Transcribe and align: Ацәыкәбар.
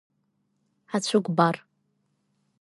Ацәыкәбар. 0.95 1.55